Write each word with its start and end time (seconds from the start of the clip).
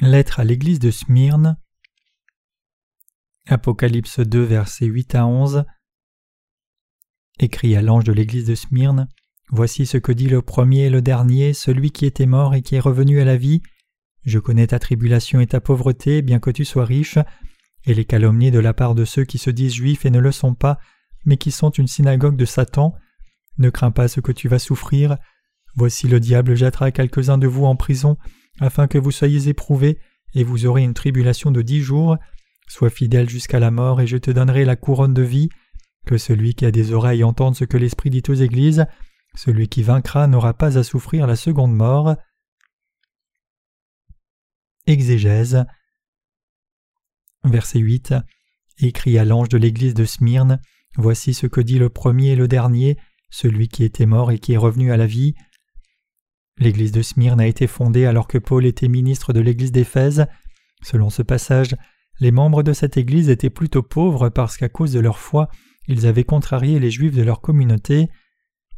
Lettre 0.00 0.38
à 0.38 0.44
l'église 0.44 0.78
de 0.78 0.92
Smyrne. 0.92 1.56
Apocalypse 3.48 4.20
2, 4.20 4.40
versets 4.44 4.86
8 4.86 5.16
à 5.16 5.26
11. 5.26 5.64
Écrit 7.40 7.74
à 7.74 7.82
l'ange 7.82 8.04
de 8.04 8.12
l'église 8.12 8.46
de 8.46 8.54
Smyrne 8.54 9.08
Voici 9.50 9.86
ce 9.86 9.98
que 9.98 10.12
dit 10.12 10.28
le 10.28 10.40
premier 10.40 10.82
et 10.82 10.90
le 10.90 11.02
dernier, 11.02 11.52
celui 11.52 11.90
qui 11.90 12.06
était 12.06 12.26
mort 12.26 12.54
et 12.54 12.62
qui 12.62 12.76
est 12.76 12.80
revenu 12.80 13.20
à 13.20 13.24
la 13.24 13.36
vie. 13.36 13.60
Je 14.24 14.38
connais 14.38 14.68
ta 14.68 14.78
tribulation 14.78 15.40
et 15.40 15.48
ta 15.48 15.60
pauvreté, 15.60 16.22
bien 16.22 16.38
que 16.38 16.50
tu 16.50 16.64
sois 16.64 16.84
riche, 16.84 17.18
et 17.84 17.92
les 17.92 18.04
calomnies 18.04 18.52
de 18.52 18.60
la 18.60 18.74
part 18.74 18.94
de 18.94 19.04
ceux 19.04 19.24
qui 19.24 19.38
se 19.38 19.50
disent 19.50 19.74
juifs 19.74 20.06
et 20.06 20.10
ne 20.10 20.20
le 20.20 20.30
sont 20.30 20.54
pas, 20.54 20.78
mais 21.24 21.38
qui 21.38 21.50
sont 21.50 21.70
une 21.70 21.88
synagogue 21.88 22.36
de 22.36 22.44
Satan. 22.44 22.94
Ne 23.58 23.68
crains 23.68 23.90
pas 23.90 24.06
ce 24.06 24.20
que 24.20 24.30
tu 24.32 24.46
vas 24.46 24.60
souffrir. 24.60 25.16
Voici 25.74 26.06
le 26.06 26.20
diable 26.20 26.54
jettera 26.54 26.92
quelques-uns 26.92 27.38
de 27.38 27.48
vous 27.48 27.64
en 27.64 27.74
prison 27.74 28.16
afin 28.60 28.86
que 28.86 28.98
vous 28.98 29.10
soyez 29.10 29.48
éprouvés, 29.48 29.98
et 30.34 30.44
vous 30.44 30.66
aurez 30.66 30.82
une 30.82 30.94
tribulation 30.94 31.50
de 31.50 31.62
dix 31.62 31.80
jours. 31.80 32.16
Sois 32.68 32.90
fidèle 32.90 33.28
jusqu'à 33.28 33.60
la 33.60 33.70
mort, 33.70 34.00
et 34.00 34.06
je 34.06 34.16
te 34.16 34.30
donnerai 34.30 34.64
la 34.64 34.76
couronne 34.76 35.14
de 35.14 35.22
vie. 35.22 35.48
Que 36.06 36.18
celui 36.18 36.54
qui 36.54 36.64
a 36.64 36.70
des 36.70 36.92
oreilles 36.92 37.24
entende 37.24 37.54
ce 37.54 37.64
que 37.64 37.76
l'Esprit 37.76 38.10
dit 38.10 38.22
aux 38.28 38.34
églises. 38.34 38.86
Celui 39.34 39.68
qui 39.68 39.82
vaincra 39.82 40.26
n'aura 40.26 40.54
pas 40.54 40.78
à 40.78 40.82
souffrir 40.82 41.26
la 41.26 41.36
seconde 41.36 41.74
mort. 41.74 42.16
Exégèse. 44.86 45.64
Verset 47.44 47.78
8. 47.78 48.14
Écrit 48.78 49.18
à 49.18 49.24
l'ange 49.24 49.48
de 49.48 49.58
l'église 49.58 49.94
de 49.94 50.04
Smyrne 50.04 50.60
Voici 50.96 51.34
ce 51.34 51.46
que 51.46 51.60
dit 51.60 51.78
le 51.78 51.90
premier 51.90 52.30
et 52.30 52.36
le 52.36 52.48
dernier, 52.48 52.96
celui 53.30 53.68
qui 53.68 53.84
était 53.84 54.06
mort 54.06 54.32
et 54.32 54.38
qui 54.38 54.54
est 54.54 54.58
revenu 54.58 54.90
à 54.90 54.96
la 54.96 55.06
vie. 55.06 55.34
L'église 56.58 56.92
de 56.92 57.02
Smyrne 57.02 57.40
a 57.40 57.46
été 57.46 57.66
fondée 57.66 58.04
alors 58.04 58.26
que 58.26 58.38
Paul 58.38 58.66
était 58.66 58.88
ministre 58.88 59.32
de 59.32 59.40
l'église 59.40 59.72
d'Éphèse. 59.72 60.26
Selon 60.82 61.10
ce 61.10 61.22
passage, 61.22 61.76
les 62.20 62.32
membres 62.32 62.62
de 62.62 62.72
cette 62.72 62.96
église 62.96 63.28
étaient 63.28 63.50
plutôt 63.50 63.82
pauvres 63.82 64.28
parce 64.28 64.56
qu'à 64.56 64.68
cause 64.68 64.92
de 64.92 65.00
leur 65.00 65.18
foi, 65.18 65.48
ils 65.86 66.06
avaient 66.06 66.24
contrarié 66.24 66.80
les 66.80 66.90
juifs 66.90 67.14
de 67.14 67.22
leur 67.22 67.40
communauté. 67.40 68.08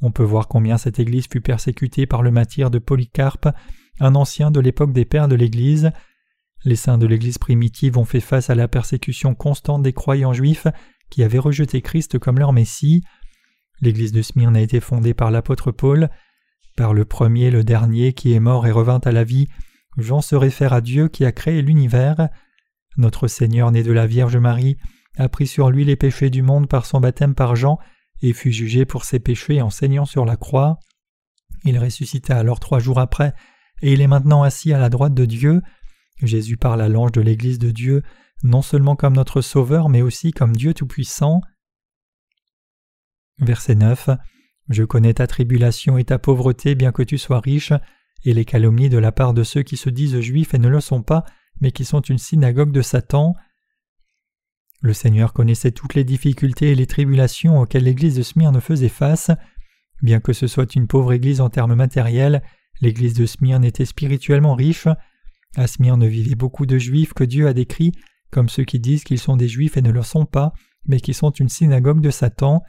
On 0.03 0.13
peut 0.13 0.25
voir 0.25 0.49
combien 0.49 0.79
cette 0.79 0.99
église 0.99 1.27
fut 1.31 1.41
persécutée 1.41 2.07
par 2.07 2.23
le 2.23 2.31
martyr 2.31 2.71
de 2.71 2.79
Polycarpe, 2.79 3.49
un 3.99 4.15
ancien 4.15 4.51
de 4.51 4.61
l'époque 4.61 4.93
des 4.93 5.05
pères 5.05 5.29
de 5.29 5.35
l'église. 5.35 5.91
Les 6.65 6.77
saints 6.77 6.99
de 6.99 7.07
l'église 7.07 7.39
primitive 7.39 7.97
ont 7.97 8.05
fait 8.05 8.21
face 8.21 8.51
à 8.51 8.55
la 8.55 8.69
persécution 8.69 9.35
constante 9.35 9.83
des 9.83 9.95
croyants 9.95 10.35
juifs 10.35 10.67
qui 11.11 11.23
avaient 11.23 11.39
rejeté 11.39 11.81
Christ 11.81 12.19
comme 12.19 12.39
leur 12.39 12.53
Messie. 12.53 13.03
L'église 13.81 14.13
de 14.13 14.23
Smyrne 14.23 14.57
a 14.57 14.61
été 14.61 14.81
fondée 14.81 15.15
par 15.15 15.31
l'apôtre 15.31 15.73
Paul. 15.73 16.11
Par 16.81 16.95
le 16.95 17.05
premier, 17.05 17.51
le 17.51 17.63
dernier, 17.63 18.15
qui 18.15 18.33
est 18.33 18.41
mort 18.41 18.67
et 18.67 18.71
revint 18.71 19.03
à 19.05 19.13
la 19.13 19.23
vie, 19.23 19.49
Jean 19.99 20.23
se 20.23 20.35
réfère 20.35 20.73
à 20.73 20.81
Dieu 20.81 21.09
qui 21.09 21.27
a 21.27 21.31
créé 21.31 21.61
l'univers. 21.61 22.31
Notre 22.97 23.29
Seigneur, 23.29 23.71
né 23.71 23.83
de 23.83 23.93
la 23.93 24.07
Vierge 24.07 24.39
Marie, 24.39 24.79
a 25.19 25.29
pris 25.29 25.47
sur 25.47 25.69
lui 25.69 25.85
les 25.85 25.97
péchés 25.97 26.31
du 26.31 26.41
monde 26.41 26.71
par 26.71 26.87
son 26.87 26.99
baptême 26.99 27.35
par 27.35 27.55
Jean 27.55 27.79
et 28.23 28.33
fut 28.33 28.51
jugé 28.51 28.87
pour 28.87 29.05
ses 29.05 29.21
péchés 29.21 29.61
en 29.61 29.69
saignant 29.69 30.07
sur 30.07 30.25
la 30.25 30.37
croix. 30.37 30.79
Il 31.65 31.79
ressuscita 31.79 32.39
alors 32.39 32.61
trois 32.61 32.79
jours 32.79 32.99
après, 32.99 33.35
et 33.83 33.93
il 33.93 34.01
est 34.01 34.07
maintenant 34.07 34.43
assis 34.43 34.73
à 34.73 34.79
la 34.79 34.89
droite 34.89 35.13
de 35.13 35.27
Dieu. 35.27 35.61
Jésus 36.23 36.57
parle 36.57 36.81
à 36.81 36.89
l'ange 36.89 37.13
de 37.13 37.21
l'Église 37.21 37.59
de 37.59 37.73
Dieu, 37.73 38.03
non 38.43 38.63
seulement 38.63 38.97
comme 38.97 39.17
notre 39.17 39.43
Sauveur, 39.43 39.91
mais 39.91 40.01
aussi 40.01 40.33
comme 40.33 40.57
Dieu 40.57 40.73
Tout-Puissant. 40.73 41.43
Verset 43.37 43.75
9. 43.75 44.09
Je 44.71 44.85
connais 44.85 45.15
ta 45.15 45.27
tribulation 45.27 45.99
et 45.99 46.05
ta 46.05 46.19
pauvreté, 46.19 46.75
bien 46.75 46.93
que 46.93 47.03
tu 47.03 47.19
sois 47.19 47.41
riche, 47.41 47.73
et 48.25 48.33
les 48.33 48.45
calomnies 48.45 48.89
de 48.89 48.99
la 48.99 49.13
part 49.13 49.35
de 49.35 49.43
ceux 49.43 49.63
qui 49.63 49.77
se 49.77 49.91
disent 49.91 50.21
juifs 50.21 50.55
et 50.55 50.59
ne 50.59 50.69
le 50.69 50.81
sont 50.81 51.03
pas, 51.03 51.25
mais 51.61 51.73
qui 51.73 51.85
sont 51.85 52.01
une 52.01 52.19
synagogue 52.19 52.73
de 52.73 52.81
Satan. 52.81 53.35
Le 54.81 54.93
Seigneur 54.93 55.33
connaissait 55.33 55.73
toutes 55.73 55.95
les 55.95 56.05
difficultés 56.05 56.71
et 56.71 56.75
les 56.75 56.87
tribulations 56.87 57.61
auxquelles 57.61 57.85
l'église 57.85 58.15
de 58.15 58.23
Smyrne 58.23 58.61
faisait 58.61 58.89
face. 58.89 59.31
Bien 60.03 60.21
que 60.21 60.33
ce 60.33 60.47
soit 60.47 60.75
une 60.75 60.87
pauvre 60.87 61.13
église 61.13 61.41
en 61.41 61.51
termes 61.51 61.75
matériels, 61.75 62.43
l'église 62.81 63.15
de 63.15 63.27
Smyrne 63.27 63.65
était 63.65 63.85
spirituellement 63.85 64.55
riche. 64.55 64.89
À 65.57 65.67
Smyrne 65.67 66.07
vivaient 66.07 66.37
beaucoup 66.37 66.65
de 66.65 66.79
juifs 66.79 67.13
que 67.13 67.25
Dieu 67.25 67.47
a 67.47 67.53
décrits 67.53 67.93
comme 68.31 68.49
ceux 68.49 68.65
qui 68.65 68.79
disent 68.79 69.05
qu'ils 69.05 69.19
sont 69.19 69.37
des 69.37 69.49
juifs 69.49 69.77
et 69.77 69.83
ne 69.83 69.91
le 69.91 70.03
sont 70.03 70.25
pas, 70.25 70.53
mais 70.87 71.01
qui 71.01 71.15
sont 71.15 71.31
une 71.31 71.49
synagogue 71.49 72.01
de 72.01 72.11
Satan. 72.11 72.63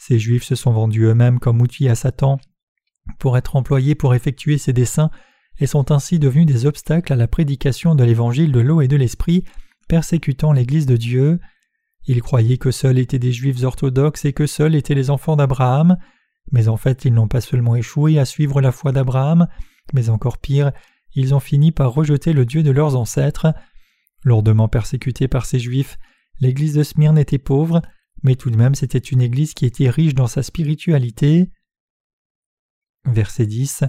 Ces 0.00 0.18
juifs 0.18 0.44
se 0.44 0.54
sont 0.54 0.72
vendus 0.72 1.04
eux-mêmes 1.04 1.38
comme 1.38 1.60
outils 1.60 1.90
à 1.90 1.94
Satan 1.94 2.40
pour 3.18 3.36
être 3.36 3.54
employés 3.54 3.94
pour 3.94 4.14
effectuer 4.14 4.56
ses 4.56 4.72
desseins 4.72 5.10
et 5.58 5.66
sont 5.66 5.92
ainsi 5.92 6.18
devenus 6.18 6.46
des 6.46 6.64
obstacles 6.64 7.12
à 7.12 7.16
la 7.16 7.28
prédication 7.28 7.94
de 7.94 8.02
l'évangile 8.02 8.50
de 8.50 8.60
l'eau 8.60 8.80
et 8.80 8.88
de 8.88 8.96
l'esprit, 8.96 9.44
persécutant 9.88 10.52
l'Église 10.54 10.86
de 10.86 10.96
Dieu. 10.96 11.38
Ils 12.06 12.22
croyaient 12.22 12.56
que 12.56 12.70
seuls 12.70 12.98
étaient 12.98 13.18
des 13.18 13.30
juifs 13.30 13.62
orthodoxes 13.62 14.24
et 14.24 14.32
que 14.32 14.46
seuls 14.46 14.74
étaient 14.74 14.94
les 14.94 15.10
enfants 15.10 15.36
d'Abraham, 15.36 15.98
mais 16.50 16.68
en 16.68 16.78
fait 16.78 17.04
ils 17.04 17.12
n'ont 17.12 17.28
pas 17.28 17.42
seulement 17.42 17.76
échoué 17.76 18.18
à 18.18 18.24
suivre 18.24 18.62
la 18.62 18.72
foi 18.72 18.92
d'Abraham, 18.92 19.48
mais 19.92 20.08
encore 20.08 20.38
pire, 20.38 20.72
ils 21.14 21.34
ont 21.34 21.40
fini 21.40 21.72
par 21.72 21.92
rejeter 21.92 22.32
le 22.32 22.46
Dieu 22.46 22.62
de 22.62 22.70
leurs 22.70 22.96
ancêtres. 22.96 23.52
Lourdement 24.24 24.68
persécutés 24.68 25.28
par 25.28 25.44
ces 25.44 25.58
juifs, 25.58 25.98
l'Église 26.40 26.72
de 26.72 26.84
Smyrne 26.84 27.18
était 27.18 27.36
pauvre, 27.36 27.82
mais 28.22 28.36
tout 28.36 28.50
de 28.50 28.56
même 28.56 28.74
c'était 28.74 28.98
une 28.98 29.20
Église 29.20 29.54
qui 29.54 29.66
était 29.66 29.90
riche 29.90 30.14
dans 30.14 30.26
sa 30.26 30.42
spiritualité. 30.42 31.50
Verset 33.04 33.46
10 33.46 33.84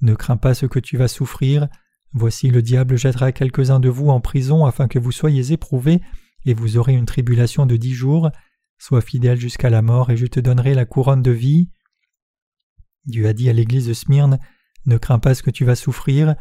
Ne 0.00 0.14
crains 0.14 0.36
pas 0.36 0.54
ce 0.54 0.66
que 0.66 0.78
tu 0.78 0.96
vas 0.96 1.08
souffrir. 1.08 1.68
Voici 2.14 2.50
le 2.50 2.62
diable 2.62 2.96
jettera 2.96 3.32
quelques-uns 3.32 3.80
de 3.80 3.88
vous 3.88 4.08
en 4.08 4.20
prison 4.20 4.66
afin 4.66 4.86
que 4.86 4.98
vous 4.98 5.12
soyez 5.12 5.52
éprouvés, 5.52 6.00
et 6.44 6.54
vous 6.54 6.76
aurez 6.76 6.92
une 6.92 7.06
tribulation 7.06 7.66
de 7.66 7.76
dix 7.76 7.94
jours. 7.94 8.30
Sois 8.78 9.00
fidèle 9.00 9.40
jusqu'à 9.40 9.70
la 9.70 9.80
mort, 9.80 10.10
et 10.10 10.16
je 10.16 10.26
te 10.26 10.40
donnerai 10.40 10.74
la 10.74 10.84
couronne 10.84 11.22
de 11.22 11.30
vie. 11.30 11.70
Dieu 13.06 13.26
a 13.26 13.32
dit 13.32 13.48
à 13.48 13.52
l'église 13.52 13.86
de 13.86 13.94
Smyrne 13.94 14.38
Ne 14.86 14.98
crains 14.98 15.18
pas 15.18 15.34
ce 15.34 15.42
que 15.42 15.50
tu 15.50 15.64
vas 15.64 15.74
souffrir. 15.74 16.34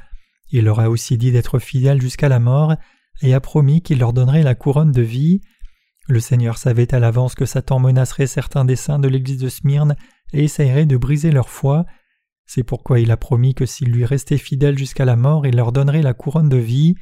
Il 0.49 0.65
leur 0.65 0.79
a 0.79 0.89
aussi 0.89 1.17
dit 1.17 1.31
d'être 1.31 1.59
fidèle 1.59 2.01
jusqu'à 2.01 2.29
la 2.29 2.39
mort, 2.39 2.75
et 3.21 3.33
a 3.33 3.39
promis 3.39 3.81
qu'il 3.81 3.99
leur 3.99 4.13
donnerait 4.13 4.43
la 4.43 4.55
couronne 4.55 4.91
de 4.91 5.01
vie. 5.01 5.41
Le 6.11 6.19
Seigneur 6.19 6.57
savait 6.57 6.93
à 6.93 6.99
l'avance 6.99 7.35
que 7.35 7.45
Satan 7.45 7.79
menacerait 7.79 8.27
certains 8.27 8.65
des 8.65 8.75
saints 8.75 8.99
de 8.99 9.07
l'église 9.07 9.37
de 9.37 9.47
Smyrne 9.47 9.95
et 10.33 10.43
essayerait 10.43 10.85
de 10.85 10.97
briser 10.97 11.31
leur 11.31 11.47
foi. 11.47 11.85
C'est 12.45 12.65
pourquoi 12.65 12.99
il 12.99 13.11
a 13.11 13.17
promis 13.17 13.53
que 13.53 13.65
s'ils 13.65 13.93
lui 13.93 14.03
restaient 14.03 14.37
fidèles 14.37 14.77
jusqu'à 14.77 15.05
la 15.05 15.15
mort, 15.15 15.47
il 15.47 15.55
leur 15.55 15.71
donnerait 15.71 16.01
la 16.01 16.13
couronne 16.13 16.49
de 16.49 16.57
vie. 16.57 16.95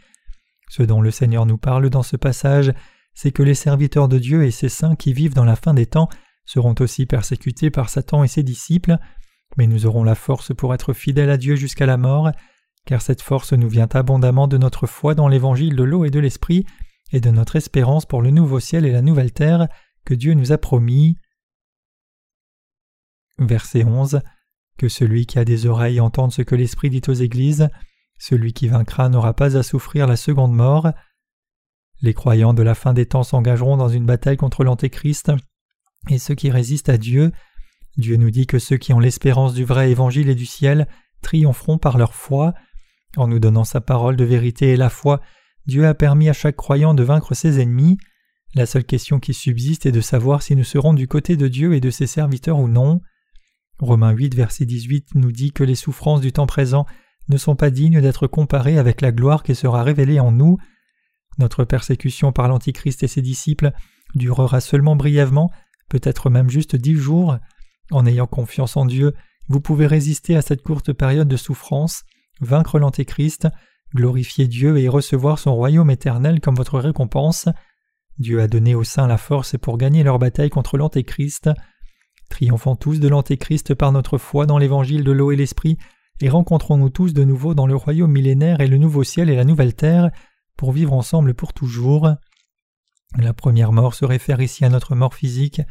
Ce 0.69 0.83
dont 0.83 1.01
le 1.01 1.09
Seigneur 1.09 1.47
nous 1.47 1.57
parle 1.57 1.89
dans 1.89 2.03
ce 2.03 2.17
passage, 2.17 2.71
c'est 3.15 3.31
que 3.31 3.41
les 3.41 3.55
serviteurs 3.55 4.09
de 4.09 4.19
Dieu 4.19 4.43
et 4.43 4.51
ses 4.51 4.69
saints 4.69 4.95
qui 4.95 5.11
vivent 5.11 5.33
dans 5.33 5.43
la 5.43 5.55
fin 5.55 5.73
des 5.73 5.87
temps 5.87 6.09
seront 6.45 6.75
aussi 6.79 7.07
persécutés 7.07 7.71
par 7.71 7.89
Satan 7.89 8.23
et 8.23 8.27
ses 8.27 8.43
disciples, 8.43 8.99
mais 9.57 9.65
nous 9.65 9.87
aurons 9.87 10.03
la 10.03 10.13
force 10.13 10.53
pour 10.53 10.75
être 10.75 10.93
fidèles 10.93 11.31
à 11.31 11.37
Dieu 11.37 11.55
jusqu'à 11.55 11.87
la 11.87 11.97
mort, 11.97 12.29
car 12.85 13.01
cette 13.01 13.23
force 13.23 13.53
nous 13.53 13.69
vient 13.69 13.89
abondamment 13.91 14.47
de 14.47 14.59
notre 14.59 14.85
foi 14.85 15.15
dans 15.15 15.27
l'évangile 15.27 15.75
de 15.75 15.83
l'eau 15.83 16.05
et 16.05 16.11
de 16.11 16.19
l'esprit, 16.19 16.67
et 17.11 17.19
de 17.19 17.29
notre 17.31 17.55
espérance 17.55 18.05
pour 18.05 18.21
le 18.21 18.31
nouveau 18.31 18.59
ciel 18.59 18.85
et 18.85 18.91
la 18.91 19.01
nouvelle 19.01 19.31
terre 19.31 19.67
que 20.05 20.13
Dieu 20.13 20.33
nous 20.33 20.51
a 20.51 20.57
promis. 20.57 21.17
Verset 23.37 23.83
11 23.83 24.21
que 24.79 24.87
celui 24.87 25.27
qui 25.27 25.37
a 25.37 25.45
des 25.45 25.67
oreilles 25.67 25.99
entende 25.99 26.31
ce 26.31 26.41
que 26.41 26.55
l'Esprit 26.55 26.89
dit 26.89 27.01
aux 27.07 27.13
Églises, 27.13 27.69
celui 28.17 28.53
qui 28.53 28.69
vaincra 28.69 29.09
n'aura 29.09 29.33
pas 29.33 29.57
à 29.57 29.61
souffrir 29.61 30.07
la 30.07 30.15
seconde 30.15 30.55
mort. 30.55 30.89
Les 32.01 32.13
croyants 32.13 32.53
de 32.53 32.63
la 32.63 32.75
fin 32.75 32.93
des 32.93 33.05
temps 33.05 33.23
s'engageront 33.23 33.75
dans 33.75 33.89
une 33.89 34.05
bataille 34.05 34.37
contre 34.37 34.63
l'Antéchrist, 34.63 35.31
et 36.09 36.17
ceux 36.17 36.33
qui 36.33 36.49
résistent 36.49 36.89
à 36.89 36.97
Dieu. 36.97 37.31
Dieu 37.97 38.15
nous 38.15 38.31
dit 38.31 38.47
que 38.47 38.57
ceux 38.57 38.77
qui 38.77 38.93
ont 38.93 38.99
l'espérance 38.99 39.53
du 39.53 39.65
vrai 39.65 39.91
évangile 39.91 40.29
et 40.29 40.35
du 40.35 40.45
ciel 40.45 40.87
triompheront 41.21 41.77
par 41.77 41.97
leur 41.97 42.13
foi. 42.13 42.53
En 43.17 43.27
nous 43.27 43.39
donnant 43.39 43.65
sa 43.65 43.81
parole 43.81 44.15
de 44.15 44.23
vérité 44.23 44.69
et 44.69 44.77
la 44.77 44.89
foi, 44.89 45.19
Dieu 45.65 45.85
a 45.87 45.93
permis 45.93 46.29
à 46.29 46.33
chaque 46.33 46.55
croyant 46.55 46.93
de 46.93 47.03
vaincre 47.03 47.35
ses 47.35 47.59
ennemis. 47.59 47.97
La 48.55 48.65
seule 48.65 48.83
question 48.83 49.19
qui 49.19 49.33
subsiste 49.33 49.85
est 49.85 49.91
de 49.91 50.01
savoir 50.01 50.41
si 50.41 50.55
nous 50.55 50.63
serons 50.63 50.93
du 50.93 51.07
côté 51.07 51.37
de 51.37 51.47
Dieu 51.47 51.73
et 51.73 51.79
de 51.79 51.89
ses 51.89 52.07
serviteurs 52.07 52.59
ou 52.59 52.67
non. 52.67 53.01
Romains 53.79 54.11
8, 54.11 54.35
verset 54.35 54.65
18 54.65 55.15
nous 55.15 55.31
dit 55.31 55.51
que 55.51 55.63
les 55.63 55.75
souffrances 55.75 56.21
du 56.21 56.31
temps 56.31 56.47
présent 56.47 56.85
ne 57.29 57.37
sont 57.37 57.55
pas 57.55 57.69
dignes 57.69 58.01
d'être 58.01 58.27
comparées 58.27 58.77
avec 58.77 59.01
la 59.01 59.11
gloire 59.11 59.43
qui 59.43 59.55
sera 59.55 59.83
révélée 59.83 60.19
en 60.19 60.31
nous. 60.31 60.57
Notre 61.37 61.63
persécution 61.63 62.31
par 62.31 62.47
l'Antichrist 62.47 63.03
et 63.03 63.07
ses 63.07 63.21
disciples 63.21 63.71
durera 64.15 64.59
seulement 64.59 64.95
brièvement, 64.95 65.51
peut-être 65.87 66.29
même 66.29 66.49
juste 66.49 66.75
dix 66.75 66.95
jours. 66.95 67.37
En 67.91 68.05
ayant 68.05 68.27
confiance 68.27 68.75
en 68.75 68.85
Dieu, 68.85 69.13
vous 69.47 69.61
pouvez 69.61 69.87
résister 69.87 70.35
à 70.35 70.41
cette 70.41 70.61
courte 70.61 70.91
période 70.93 71.27
de 71.27 71.37
souffrance, 71.37 72.03
vaincre 72.41 72.79
l'Antéchrist, 72.79 73.47
glorifier 73.95 74.47
Dieu 74.47 74.77
et 74.77 74.87
recevoir 74.87 75.39
son 75.39 75.55
royaume 75.55 75.89
éternel 75.89 76.39
comme 76.39 76.55
votre 76.55 76.79
récompense. 76.79 77.47
Dieu 78.17 78.41
a 78.41 78.47
donné 78.47 78.75
aux 78.75 78.83
saints 78.83 79.07
la 79.07 79.17
force 79.17 79.57
pour 79.57 79.77
gagner 79.77 80.03
leur 80.03 80.19
bataille 80.19 80.49
contre 80.49 80.77
l'Antéchrist. 80.77 81.49
Triomphons 82.29 82.75
tous 82.75 82.99
de 82.99 83.07
l'Antéchrist 83.07 83.73
par 83.73 83.91
notre 83.91 84.17
foi 84.17 84.45
dans 84.45 84.57
l'évangile 84.57 85.03
de 85.03 85.11
l'eau 85.11 85.31
et 85.31 85.35
l'esprit, 85.35 85.77
et 86.21 86.29
rencontrons-nous 86.29 86.89
tous 86.89 87.13
de 87.13 87.23
nouveau 87.23 87.55
dans 87.55 87.65
le 87.65 87.75
royaume 87.75 88.11
millénaire 88.11 88.61
et 88.61 88.67
le 88.67 88.77
nouveau 88.77 89.03
ciel 89.03 89.29
et 89.29 89.35
la 89.35 89.45
nouvelle 89.45 89.73
terre 89.73 90.11
pour 90.57 90.73
vivre 90.73 90.93
ensemble 90.93 91.33
pour 91.33 91.53
toujours. 91.53 92.09
La 93.17 93.33
première 93.33 93.71
mort 93.71 93.95
se 93.95 94.05
réfère 94.05 94.41
ici 94.41 94.65
à 94.65 94.69
notre 94.69 94.95
mort 94.95 95.15
physique, 95.15 95.61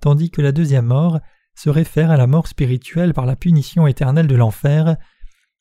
tandis 0.00 0.30
que 0.30 0.42
la 0.42 0.52
deuxième 0.52 0.86
mort 0.86 1.20
se 1.54 1.70
réfère 1.70 2.10
à 2.10 2.16
la 2.16 2.26
mort 2.26 2.46
spirituelle 2.46 3.14
par 3.14 3.26
la 3.26 3.34
punition 3.34 3.86
éternelle 3.86 4.26
de 4.26 4.36
l'enfer. 4.36 4.96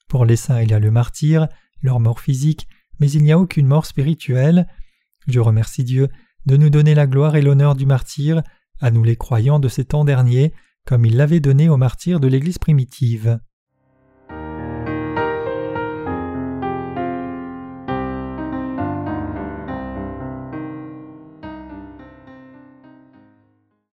Pour 0.09 0.25
les 0.25 0.35
saints, 0.35 0.61
il 0.61 0.69
y 0.69 0.73
a 0.73 0.79
le 0.79 0.91
martyr, 0.91 1.47
leur 1.85 1.99
mort 1.99 2.19
physique, 2.19 2.67
mais 2.99 3.09
il 3.09 3.23
n'y 3.23 3.31
a 3.31 3.39
aucune 3.39 3.67
mort 3.67 3.85
spirituelle. 3.85 4.67
Je 5.27 5.39
remercie 5.39 5.83
Dieu 5.83 6.09
de 6.45 6.57
nous 6.57 6.69
donner 6.69 6.93
la 6.93 7.07
gloire 7.07 7.35
et 7.35 7.41
l'honneur 7.41 7.75
du 7.75 7.85
martyr, 7.85 8.43
à 8.81 8.91
nous 8.91 9.03
les 9.03 9.15
croyants 9.15 9.59
de 9.59 9.69
ces 9.69 9.85
temps 9.85 10.05
derniers, 10.05 10.53
comme 10.85 11.05
il 11.05 11.15
l'avait 11.15 11.39
donné 11.39 11.69
aux 11.69 11.77
martyrs 11.77 12.19
de 12.19 12.27
l'Église 12.27 12.59
primitive. 12.59 13.39